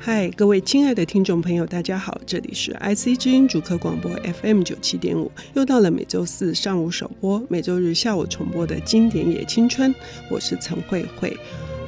[0.00, 4.08] 嗨，各位亲爱的听众朋友，大家好，这里是 IC 之音主客广播
[4.40, 9.92] FM 九七点五，又到了每周四上午首播、每周日下午重播的经典野青春，
[10.30, 11.36] 我是陈慧慧。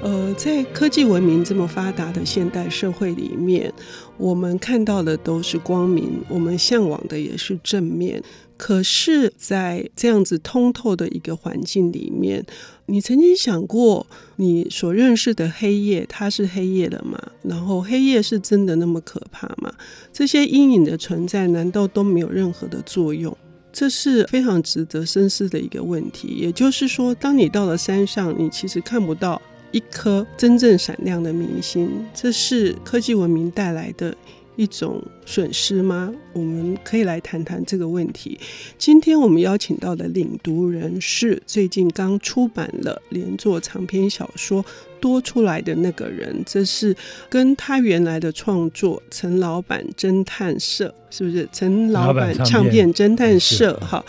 [0.02, 3.70] 呃，在科技文明这么发达的现代社会里面，
[4.16, 8.22] 我们看到的都是光明，我们向往的也是正面。
[8.56, 12.44] 可是，在这样子通透的一个环境里面，
[12.86, 17.18] 你曾经想过，你所认识的黑夜，它是黑夜的吗？
[17.42, 19.72] 然后，黑夜是真的那么可怕吗？
[20.12, 23.36] 这些阴影的存在，难道都没有任何的作用？
[23.72, 26.28] 这是非常值得深思的一个问题。
[26.28, 29.40] 也就是说，当你到了山上，你其实看不到
[29.72, 34.16] 一颗真正闪亮的明星，这是科技文明带来的。
[34.56, 36.12] 一种损失吗？
[36.34, 38.38] 我们可以来谈谈这个问题。
[38.76, 44.62] 今天我们邀请到的领读人是最近刚出版了连作长篇小说
[45.00, 46.94] 《多出来的那个人》，这是
[47.28, 51.48] 跟他原来的创作《陈老板侦探社》是不是？
[51.52, 54.04] 陈老板唱片侦探社哈，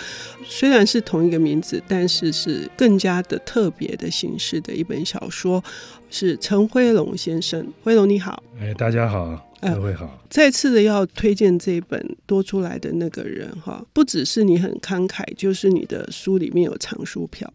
[0.46, 5.64] 虽然是同一个名字，但是是更加的特别的形式的一本小说，
[6.10, 7.66] 是陈辉龙先生。
[7.84, 9.51] 辉龙你好，哎，大家好。
[9.62, 10.24] 都会好。
[10.30, 17.52] 再次的要推荐这一本多出来的那个人哈，不只是你很慷慨，就是你的书里面有藏书票，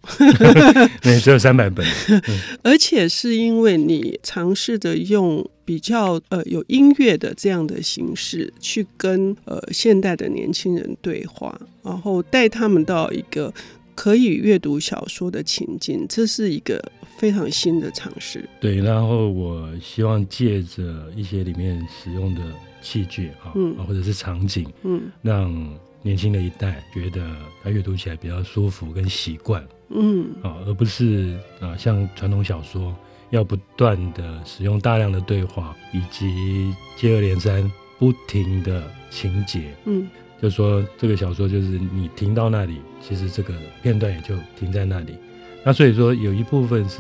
[1.03, 1.87] 对，只有三百本，
[2.63, 13.53] 而且是因为你尝试着用比较呃有音乐的这样的形式去跟呃现代的年轻人对话，然后带他们到一个
[13.97, 16.93] 可以阅读小说的情境，这是一个。
[17.19, 18.77] 非常新的尝试，对。
[18.77, 22.43] 然后我希望借着一些里面使用的
[22.83, 25.51] 器具啊，嗯，或者是场景，嗯，让
[26.03, 27.27] 年轻的一代觉得
[27.63, 32.95] 他阅读起来比较舒服跟习惯，嗯，啊，而不是啊像传统小说
[33.31, 40.07] 要不断的使用大量的对话以及接二连三不停的情节，嗯，
[40.47, 43.53] 就说这个小说就是你停到那里，其实这个
[43.83, 45.17] 片段也就停在那里。
[45.65, 46.99] 那所以说，有一部分是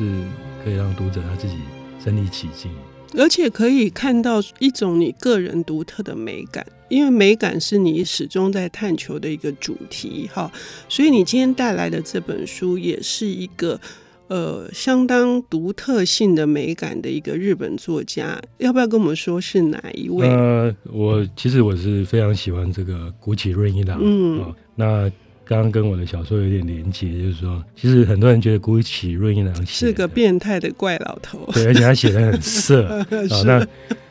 [0.64, 1.54] 可以让读者他自己
[2.02, 2.72] 身临其境，
[3.16, 10.50] 而且可以看到一种你个人独特的美感，因为美感是你始终在探求的一个主题，哈。
[10.88, 13.80] 所以你今天带来的这本书也是一个
[14.28, 20.28] 呃相当独特性的美感的一个日本作家，要不要跟我们说是哪一位？
[20.28, 25.10] 呃，我其实我是非常喜欢这个谷崎润一郎，嗯，哦、那。
[25.48, 33.44] 刚刚跟我的小说有点连接，就是说，其实很多人觉得谷崎润一郎是个变态的怪老头，对，而且他写的很色啊、 哦。
[33.44, 33.68] 那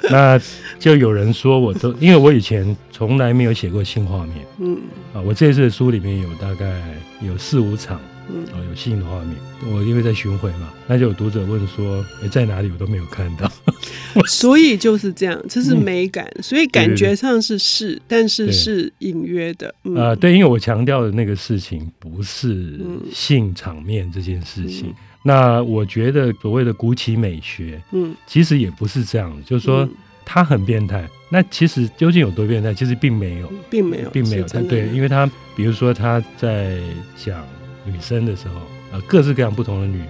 [0.09, 0.41] 那
[0.79, 4.79] 就有人说，我都因为我以前从来没有写过性画面，嗯
[5.13, 6.81] 啊，我这次的书里面有大概
[7.21, 7.99] 有四五场。
[8.29, 9.35] 嗯，哦，有性的画面，
[9.71, 13.51] 我因为在巡回嘛，那就有读者问说，哎，在哪里我都没有看到，
[14.25, 19.67] 所以就是这样，这是美感，嗯、所以感觉上是是，对对对，但是是隐约的。
[19.67, 19.95] 啊、嗯。
[19.95, 22.79] 呃，对，因为我强调的那个事情不是
[23.11, 29.87] 性场面这件事情，嗯、那我觉得所谓的古奇美学，嗯，其实也不是这样，就是说
[30.25, 36.79] 他很变态，那其实究竟有多变态，其实并没有，并没有，并没有，他对，因为他比如说他在
[37.15, 37.45] 讲。
[37.85, 38.55] 女生的时候，
[38.91, 40.09] 呃，各式各样不同的女人，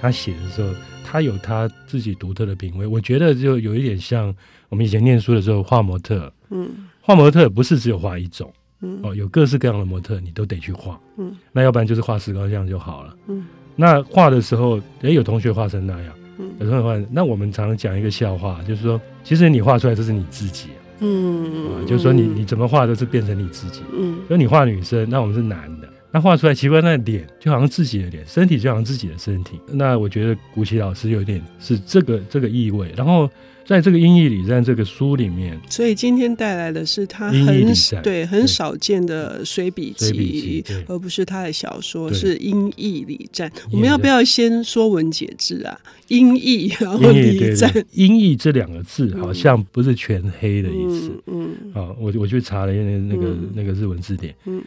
[0.00, 0.72] 她写的时候，
[1.04, 2.86] 她有她自己独特的品味。
[2.86, 4.34] 我觉得就有一点像
[4.68, 6.68] 我们以前念书的时候画模特，嗯，
[7.00, 13.44] 画模特不是只有画一种，嗯，哦，有各式各样的模特，你都得去画，嗯，那要不然就是画石膏像就好了，嗯，
[13.76, 20.68] 那画的时候，也有同学画成那样，嗯，有同学画，那我们常常讲一个笑话，就是说，其实你画出来就是你自己，
[21.00, 25.88] 嗯，啊，就是说你你怎么画都是变成你自己，嗯，所以你画女生，那我们是男的。
[26.14, 29.58] 他画出来奇怪，那脸就好像自己的脸，身体就好像自己的身体。
[29.72, 32.94] 那我觉得谷崎老师有点是这个这个意味。
[32.96, 33.28] 然后
[33.66, 43.50] 在这个《阴翳礼赞》这个书里面，所以今天带来的是他很对很少见的随笔集，而不是他的小说，是《阴翳礼赞》。
[43.72, 45.76] 我们要不要先说文解字啊？
[46.06, 47.68] 阴翳，然后礼赞。
[47.90, 51.10] 阴翳这两个字好像不是全黑的意思。
[51.26, 54.32] 嗯，好，我我去查了一下那个那个日文字典。
[54.44, 54.62] 嗯。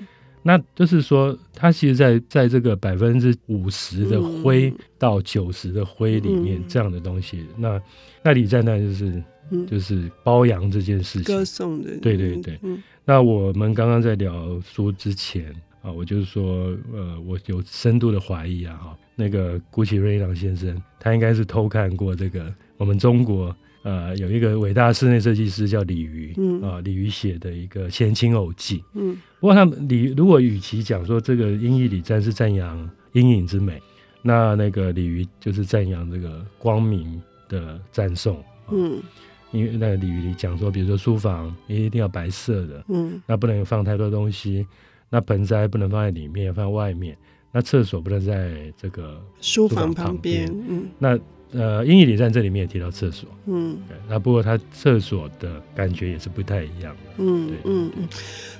[0.48, 7.82] 那就是说，他其实在，在在这个百分之五十的灰到九十的灰里面，这样的东西，嗯、那
[8.24, 9.22] 那李在那，就是、
[9.52, 12.58] 嗯、就是褒扬这件事情，歌颂的，对对对。
[12.64, 23.54] 嗯、那我们刚刚在聊书之前啊，我就是说，呃，我有深度的怀疑啊，哈，那个谷崎润一郎先生，他应该是偷看过这个我们中国。
[23.88, 26.62] 呃，有一个伟大的室内设计师叫李渔，嗯。
[26.62, 33.82] 啊，李渔写的一个《闲情偶记》，嗯，不过他们李如果与其讲说这个阴翳礼赞是赞扬阴影之美，
[34.22, 39.02] 那那个李渔就是赞扬这个光明的赞颂，嗯，
[39.54, 44.68] 因为那个俚语里讲说，比如说书房一定要白色的，嗯，那不能放太多东西，
[45.10, 47.18] 那盆栽不能放在里面，放在外面，
[47.54, 51.18] 那厕所不能在这个书房旁边，嗯，那。
[51.54, 53.78] 呃，英语里站这里面也提到厕所，嗯，
[54.10, 58.08] 那不过他厕所的感觉也是不太一样的，嗯，嗯嗯，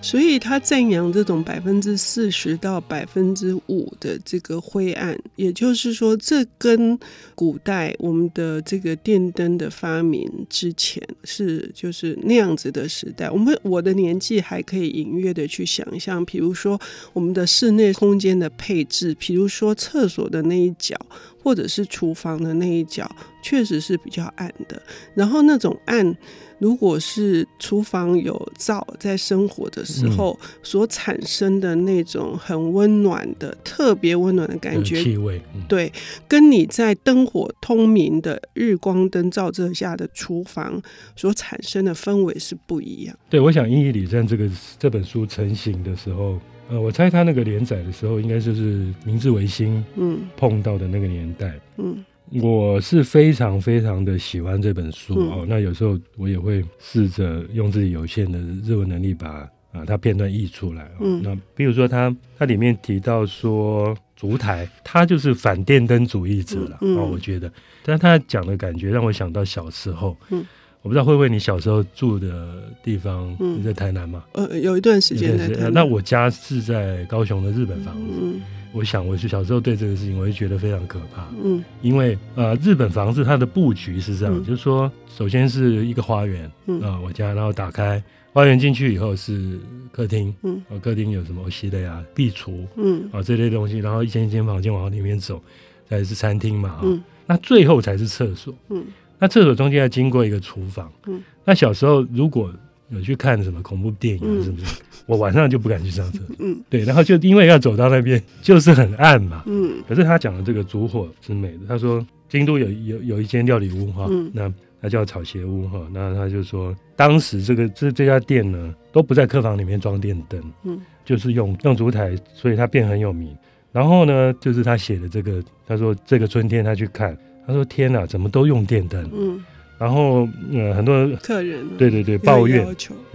[0.02, 6.98] 所以他赞扬这种百分之四十到百分之五的这个灰暗，也就是说，这跟
[7.36, 13.30] 古代我们的这个电灯的发明之前是就是那样子的时代。
[13.30, 16.80] 我们我的年纪还可以隐约的去想象，比如说
[17.12, 20.96] 我们的室内空间的配置，比如说厕所的那一角。
[21.44, 23.10] 或者是厨房的那一角，
[23.42, 24.82] 确实是比较暗的。
[25.14, 26.16] 然后那种暗，
[26.60, 35.92] 如果是厨房有灶在生火的时候所产生的那种很温暖的、特别温暖的感觉，气味，对，
[36.28, 40.82] 跟你在灯火通明的日光灯照射下的厨房
[41.16, 43.16] 所产生的氛围是不一样。
[43.30, 46.40] 对，我想《英译礼赞》这个这本书成型的时候。
[46.70, 52.04] 呃，我猜他那个连载的时候，应该就是明治维新，嗯，碰到的那个年代，嗯，
[52.42, 55.46] 我是非常非常的喜欢这本书、嗯、哦。
[55.48, 61.02] 那有时候我也会试着用自己有限的日文能力把啊它片段译出来、哦。
[61.02, 67.52] 嗯，那比如说它它里面提到说烛台，他就是反电灯主义者了、嗯、哦，我觉得，
[67.84, 70.46] 但他讲的感觉让我想到小时候，嗯。
[70.88, 74.24] 我不知道会不会你小时候住的地方，你在台南吗？
[74.32, 75.74] 呃，有一段时间在台南。
[75.74, 78.14] 那我家是在高雄的日本房子。
[78.22, 78.40] 嗯，
[78.72, 81.28] 我想我是小时候对这个事情，我就觉得非常可怕。
[81.44, 86.50] 嗯，因为呃，日本房子它的布局是这样，就是说，首先是一个花园，
[86.82, 88.02] 啊，我家，然后打开
[88.32, 89.60] 花园进去以后是
[89.92, 95.44] 客厅，嗯，客厅有什么西的呀，壁橱，嗯，啊这类东西，然后一间一间房间往里面走，
[95.90, 98.86] 再是餐厅嘛，嗯，那最后才是厕所，嗯。
[99.20, 100.92] 那厕所中间要经过一个厨房。
[101.08, 102.54] 嗯，那小时候如果
[102.90, 104.82] 有去看什么恐怖电影，是不是？
[105.06, 106.36] 我晚上就不敢去上厕所。
[106.40, 109.44] 嗯，对，然后就因为要走到那边，就是很暗嘛。
[109.46, 111.60] 嗯，可是他讲的这个烛火之美的。
[111.68, 123.36] 他说京都有有有一间料理屋哈，那他叫草鞋屋哈，那他就说当时这个这这家店呢都不在客房里面装电灯，嗯，就是用用烛台，所以他变很有名。
[123.72, 127.18] 然后呢，就是他写的这个，他说这个春天他去看。
[127.48, 129.42] 他说：“天哪，怎么都用电灯？”嗯，
[129.80, 132.68] 然后呃，很多客人对对对抱怨，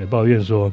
[0.08, 0.72] 抱怨说，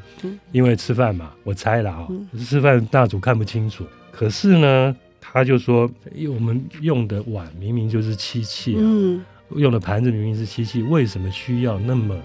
[0.53, 2.07] 因为吃饭嘛，我猜了啊，
[2.39, 3.83] 吃饭大主看不清楚。
[4.11, 8.81] 可是呢，他就说，因为我们用的碗明明就是漆器啊，
[9.55, 12.15] 用的盘子明明是漆器，为什么需要那么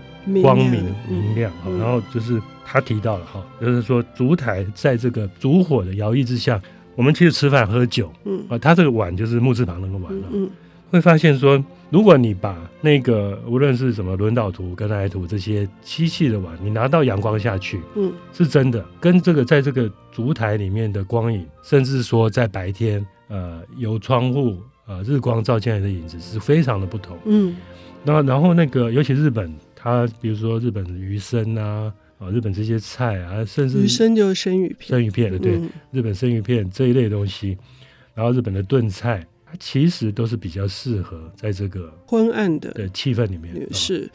[0.42, 1.50] 光明明亮？
[1.78, 6.60] 然后就是他提到了哈，就是说烛台在这个烛火的摇曳之下，
[6.96, 10.50] 我们其实吃饭喝酒，嗯啊，他这个碗就是木字旁那个碗了，嗯。
[10.94, 11.60] 会发现说，
[11.90, 24.56] 如果你把那个无论是什么轮岛图、根奈图这些漆器的碗，你拿到阳光下去，嗯，是真的跟这个在这个烛台里面的光影，甚至说在白天，呃，由窗户
[24.86, 27.56] 呃日光照进来的影子是非常的不同，嗯。
[28.04, 37.58] 那然后那个尤其日本，它比如说日本的鱼生啊，啊日本这些菜啊，甚至鱼生就是生鱼片，生鱼片的对，嗯、日本生鱼片这一类东西，
[38.14, 39.26] 然后日本的炖菜。
[39.58, 43.54] 其实都是比较适合在这个昏暗的的气氛里面。
[43.72, 44.10] 是，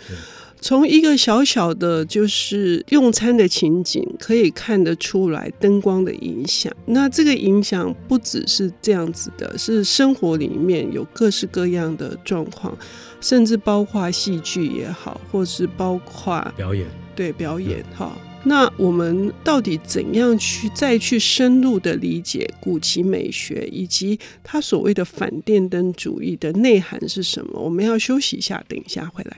[0.62, 6.72] 从一个小小的就是用餐的情景可以看得出来灯光的影响。
[6.86, 12.78] 那这个影响不只是这样子的，是生活里面有各式各样的状况，
[13.22, 18.12] 甚至包括戏剧也好，或是包括表演，对表演哈。
[18.44, 27.60] 那我们到底怎样去再去深入的理解古奇美学，以及它所谓的反电灯主义的内涵是什么？
[27.60, 29.38] 我们要休息一下，等一下回来。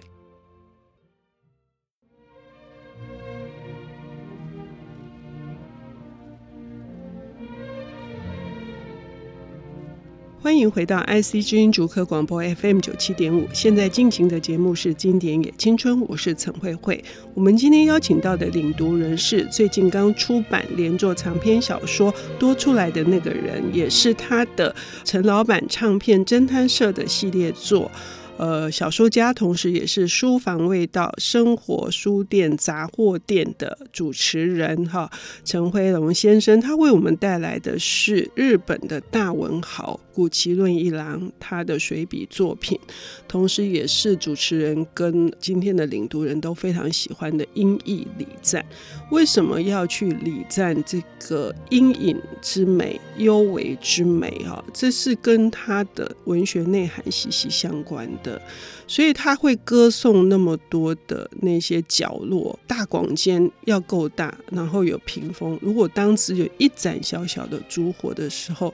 [10.43, 17.01] 欢迎回到 IC 之音竹科广播 FM 九七点五，现在进行的节目是《经典也青春》，我是陈慧慧。
[17.35, 27.91] 我们今天邀请到的领读人是最近刚出版连作长篇小说《多出来的那个人》，也是他的陈老板唱片侦探社的系列作。
[28.37, 35.11] 呃，小说家，同时也是书房味道生活书店杂货店的主持人哈，
[35.45, 42.79] 陈辉龙先生，他为我们带来的是日本的大文豪谷崎润一郎他的随笔作品，
[43.27, 48.65] 同时也是主持人跟今天的领读人都非常喜欢的英译礼赞。
[49.09, 54.29] 为什么要去礼赞这个阴影之美、幽微之美？
[54.45, 58.01] 哈，这是跟他的文学内涵息息相关。
[58.23, 58.41] 的，
[58.87, 65.57] 所以他会歌颂那么多的那些角落，大广间要够大，然后有屏风。
[65.61, 68.73] 如果当时有一盏小小的烛火的时候，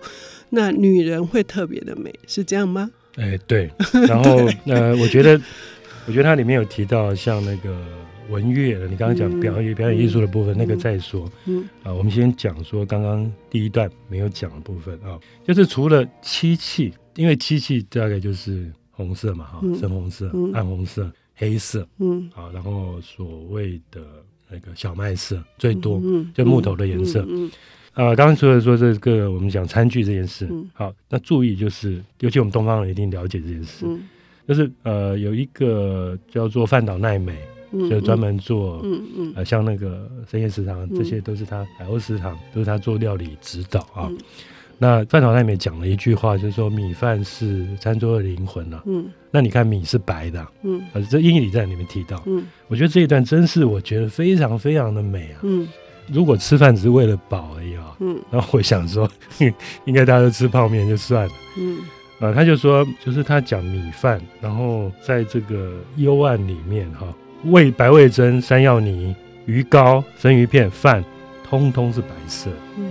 [0.50, 2.90] 那女人会特别的美，是这样吗？
[3.16, 3.70] 哎，对。
[4.08, 5.40] 然后 呃，我觉得，
[6.08, 7.78] 我觉得它里面有提到像那个。
[8.30, 11.32] 文乐的，你刚刚讲表演、嗯、表演艺术的部分，嗯、那个再说。
[11.46, 24.02] 嗯啊，我们先讲说刚刚第一段没有讲的部分啊，就是除了漆器，因为漆器大概就是红色嘛，哈、嗯，深红色、嗯、暗红色、黑色，嗯啊，然后所谓的
[24.50, 27.52] 那个小麦色最多，嗯，就木头的颜色，嗯，嗯，嗯
[27.98, 34.00] 啊，刚刚除了说这个，我们讲餐具这件事，嗯，好，那注意就是，尤其我们东方人一定了解这件事，嗯，
[34.48, 37.36] 就是呃，有一个叫做饭岛奈美。
[37.90, 44.10] 就专门做，嗯嗯，呃，像那个深夜食堂，这些都是他海鸥食堂，都是他做料理指导啊。
[44.78, 48.82] 那饭岛奈美讲了一句话，就是说米饭是餐桌的灵魂啊。
[48.86, 55.40] 嗯，那你看米是白的，嗯，啊，这英语里在里面提到，嗯，我觉得这一段真是我觉得非常非常的美啊。
[55.44, 55.68] 嗯，
[56.12, 59.10] 如果吃饭只是为了饱而已啊，嗯，然后我想说，
[59.86, 61.78] 应该大家都吃泡面就算了，嗯，
[62.20, 67.08] 啊，他就说，就是他讲米饭，然后在这个幽暗里面哈。
[67.44, 71.04] 味白味噌、山药泥、鱼糕、生鱼片、饭，
[71.48, 72.50] 通通是白色。
[72.78, 72.90] 嗯，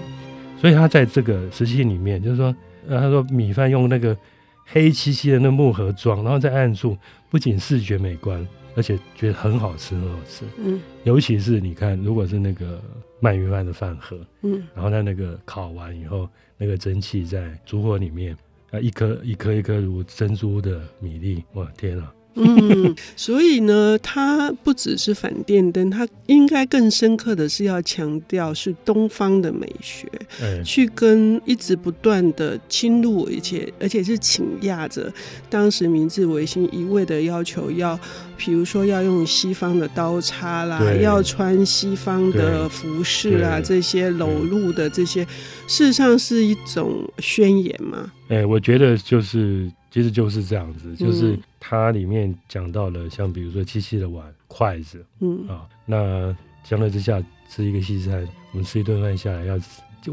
[0.61, 2.55] 所以他在这个时期里面，就是说，
[2.89, 4.17] 呃，他说米饭用那个
[4.65, 6.97] 黑漆漆的那木盒装，然后在暗处，
[7.29, 10.45] 不仅视觉美观，而且觉得很好吃，很好吃。
[10.59, 12.81] 嗯，尤其是你看，如果是那个
[13.21, 16.29] 鳗鱼饭的饭盒，嗯，然后它那个烤完以后，
[16.59, 18.37] 那个蒸汽在烛火里面，
[18.71, 22.13] 啊，一颗一颗一颗如珍珠的米粒，哇，天啊！
[22.37, 30.07] 嗯，所以呢，它不只是反电灯，它应该更深刻的是要强调是东方的美学，
[30.41, 35.11] 欸、去跟一直不断的侵入，而且而且是倾压着
[35.49, 37.99] 当时明治维新一味的要求要，
[38.37, 45.25] 比如说要用西方的刀叉啦，要穿西方的服饰啊，这些裸露的这些，
[45.67, 48.13] 事实上是一种宣言嘛？
[48.29, 49.73] 哎、欸，我觉得就是。
[49.97, 55.49] 其实就是这样子，就是它里面讲到了，像比如说漆器的碗、筷子，嗯。
[55.49, 59.59] 啊，那相对之下吃一个西餐，我们吃一顿饭下来要，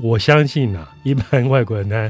[0.01, 2.09] 我相信啊， 一般外国人他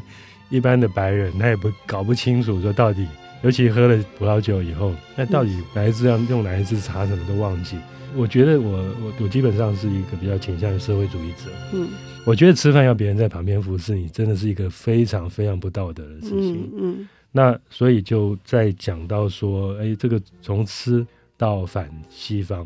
[0.52, 3.08] 一般的白人他也不搞不清楚说到底，
[3.42, 7.76] 尤其喝了葡萄酒以后，那到底哪一支要用哪一支茶什么都忘记。
[8.16, 11.90] 我觉得我我我基本上是一个比较倾向于社会主义者，嗯，
[12.24, 16.98] 我觉得吃饭要别人在旁边服侍你，真的是一个非常非常不道德的事情，嗯。
[17.00, 22.66] 嗯那所以就在讲到说，哎，这个从吃到反西方，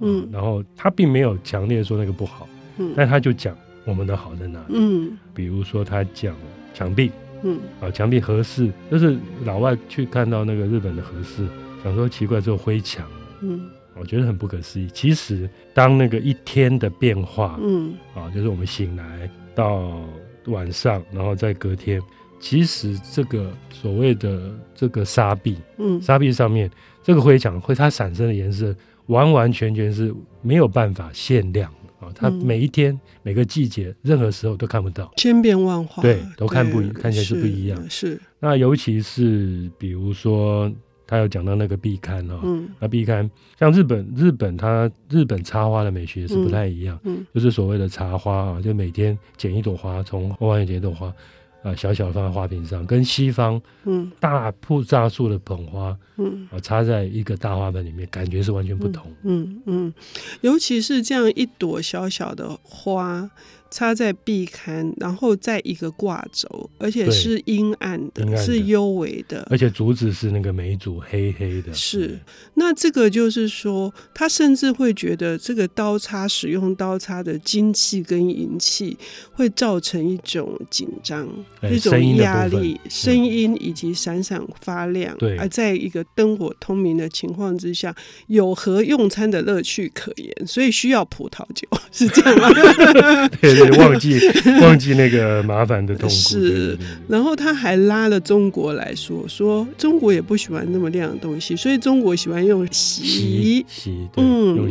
[0.00, 6.36] 嗯，然后他并没有强烈说那个不好，嗯，但他就讲我们的好在哪里，嗯，比如说他讲
[6.74, 7.10] 墙壁，
[7.42, 9.16] 嗯，啊，墙壁合适，就是
[9.46, 11.48] 老外去看到那个日本的合适，
[11.82, 13.08] 想说奇怪，这灰墙，
[13.40, 13.66] 嗯，
[13.98, 14.88] 我觉得很不可思议。
[14.92, 20.06] 其实当那个一天的变化，嗯，啊，就是我们醒来到
[20.48, 21.98] 晚上，然后再隔天。
[22.42, 26.68] 其实这个所谓的这个沙壁，嗯，沙壁上面
[27.00, 28.74] 这个灰墙会它产生的颜色，
[29.06, 32.12] 完完全全是没有办法限量的啊！
[32.12, 37.80] 它每一天、嗯、每个季节、任何时候都看不到，千变万化，对，都看不看起来是不一样。
[37.88, 40.70] 是，那尤其是比如说，
[41.06, 51.14] 他有讲到那个壁龛啊，嗯，那壁龛像日本，日本它日本插花的美学是不太一样，嗯，嗯就是所谓的插花啊，就每天剪一朵花，从后花园剪一朵花。
[51.62, 59.10] 啊，小小的放在花瓶上，跟西方嗯大铺炸树的捧花嗯啊插在一个大花盆里面，感觉是完全不同。
[59.22, 59.94] 嗯嗯，嗯，
[60.40, 63.30] 尤其是这样一朵小小的花。
[63.72, 71.72] 插在壁龛，然后在一个挂轴，而且是阴暗的，的是幽微的，而且竹子是那个梅竹，黑黑的。
[71.72, 72.20] 是，
[72.54, 78.96] 那这个就是说，他甚至会觉得这个刀叉使用刀叉的金器跟银器
[79.32, 81.26] 会造成一种紧张，
[81.70, 85.16] 一种压力，声音以及闪闪发亮。
[85.16, 87.94] 对，而在一个灯火通明的情况之下，
[88.26, 90.46] 有何用餐的乐趣可言？
[90.46, 92.50] 所以需要葡萄酒，是这样吗？
[93.40, 93.61] 对。
[93.78, 94.18] 忘记
[94.60, 96.78] 忘记那个麻烦的痛苦是，
[97.08, 104.68] 然后他还拉了中国来说，说中国也不喜欢那么亮的东西，所以中国喜欢用锡，锡，嗯，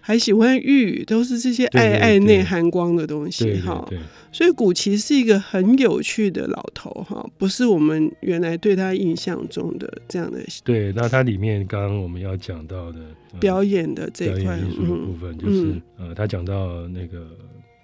[0.00, 3.86] 还喜欢玉，都是这些爱爱内涵光的东西，哈。
[4.32, 10.38] 所以古奇是一个很有趣的老头，哈，不是我们原来对他印象中的这样的。
[10.62, 12.98] 对，那他里面刚刚我们要讲到的
[13.40, 17.26] 表演的这一块艺术的部分，就是呃，他讲到那个。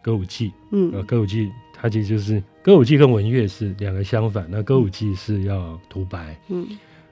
[0.07, 4.47] 歌舞伎，嗯，呃，歌舞伎它其实就是歌舞伎跟文乐是两个相反。
[4.49, 6.65] 那歌舞伎是要独白，嗯，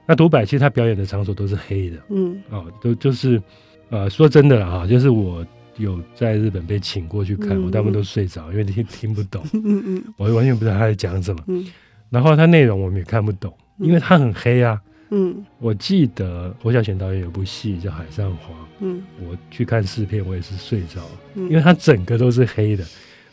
[0.05, 3.41] 那独白其实他表演的场所都是黑的，嗯，哦，都就是，
[3.89, 11.67] 呃，说真的了哈，就是我有在日本被请过去看，嗯、我大部分都睡着，因为听 听不懂，嗯嗯，我完全不知道他在讲什么，嗯，
[12.09, 21.01] 然后他内容我们也看不懂，因为他很黑啊，嗯，我记得侯孝贤导演有部戏叫《海上花》，嗯，我去看试片，我也是睡着，
[21.35, 22.83] 嗯、因为它整个都是黑的。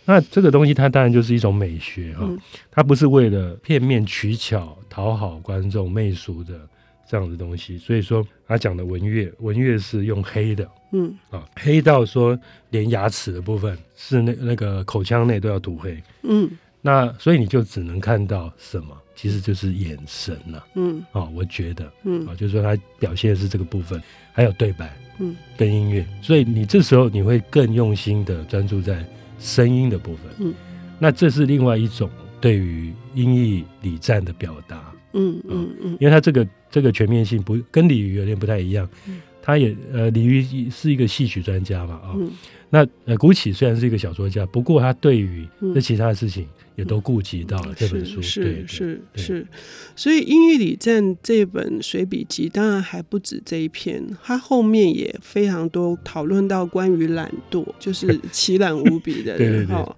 [0.05, 2.29] 那这个东西它当然就是一种美学哈，
[2.71, 6.61] 它不是为了片面取巧讨好观众媚俗的
[7.09, 7.79] 这样的东西。
[7.79, 11.17] 所以说他讲的文乐，文乐是用黑的，嗯。
[11.31, 12.38] 啊，黑到说
[12.71, 16.50] 连牙齿的部分是那那个口腔内都要涂黑，嗯，
[16.82, 21.02] 那所以你就只能看到什么，其实就是眼神了，嗯。
[21.12, 22.26] 哦，我觉得，嗯。
[22.26, 24.02] 啊，就是说他表现的是这个部分，
[24.34, 29.02] 还有对白，嗯，跟音乐，所以你这时候你会更用心的专注在。
[29.44, 30.54] 声音的部分，嗯，
[31.00, 32.08] 那这是另外一种
[32.40, 42.30] 对于音译礼赞的表达，嗯嗯嗯，因为它这个这个全面性不跟李渔有点不太一样，嗯，他也呃李渔是一个戏曲专家嘛啊，嗯，
[42.73, 46.43] 那呃古起虽然是一个小说家，不过他对于这其他的事情。
[46.45, 49.47] 嗯也都顾及到了这本书，是是是，
[49.95, 59.95] 所以《音译礼赞》这本随笔集当然还不止这一篇，它后面也非常多讨论到关于懒惰，就是 奇懒无比的人哈。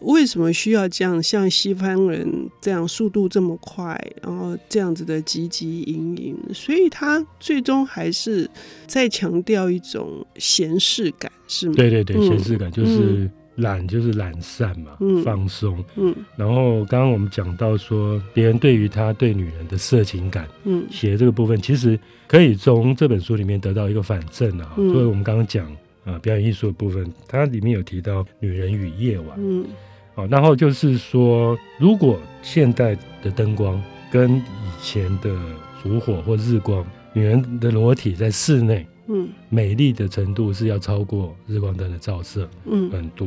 [0.00, 2.28] 为什么需要这样像西方人
[2.60, 6.36] 这样速度这么快，然后这样子的汲汲营营？
[6.52, 8.48] 所以他最终还是
[8.86, 11.74] 在强调一种闲适感，是吗？
[11.76, 12.98] 对对对，闲适感就是。
[12.98, 15.84] 嗯懒就是懒散嘛，嗯、放松。
[15.96, 24.72] 嗯，然后刚刚我们讲到说，别人对于他对女人的色情感，嗯，写的这个部分，其实可以从这本书里面得到一个反证啊。
[24.78, 25.70] 嗯、所以我们刚刚讲
[26.04, 29.36] 啊、呃，表演艺术的部分，它里面有提到女人与夜晚。
[29.36, 29.66] 嗯，
[30.14, 34.42] 好，然后就是说，如果现代的灯光跟以
[34.82, 35.36] 前的
[35.82, 38.86] 烛火或日光，女人的裸体在室内。
[39.12, 43.26] 嗯，美丽的程度是要超过日光灯的照射，嗯，很多。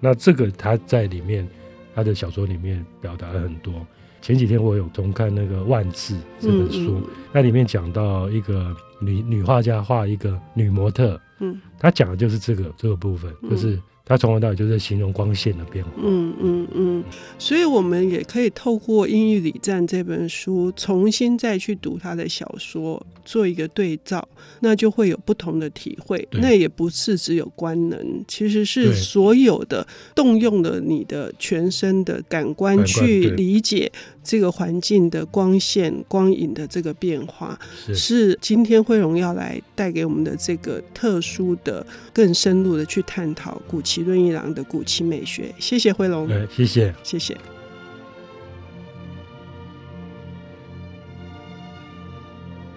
[0.00, 1.46] 那这个他在里面，
[1.94, 3.72] 他的小说里面表达了很多。
[4.20, 13.80] 前几天我有重看那个《万字》这本书，嗯嗯、那里面讲到一个女女画家画一个女模特，嗯，他讲的就是这个这个部分，就是。
[14.10, 15.92] 他从头到尾就在形容光线的变化。
[16.02, 17.04] 嗯嗯嗯，
[17.38, 26.26] 所以我们也可以透过《英语礼赞》这本书，重新再去读他的小说，做一个对照，那就会有不同的体会。
[26.32, 33.92] 那也不是只有官能，其实是所有的动用了你的全身的感官去理解
[34.22, 47.36] 这个环境的光线、光影的这个变化，是，是今天惠荣要来带给我们的这个特殊的、更深入的去探讨古奇润一郎的古奇美学，谢谢惠荣，谢谢，谢谢。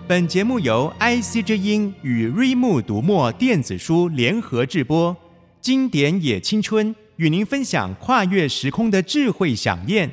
[0.05, 5.15] 本节目由 IC 之音与瑞木读墨电子书联合制播，
[5.61, 10.11] 经典也青春与您分享跨越时空的智慧饗宴。